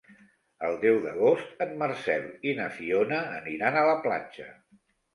El 0.69 0.77
deu 0.85 0.97
d'agost 1.03 1.61
en 1.67 1.77
Marcel 1.83 2.27
i 2.53 2.57
na 2.63 2.73
Fiona 2.81 3.23
aniran 3.39 3.83
a 3.85 3.89
la 3.93 3.99
platja. 4.09 4.53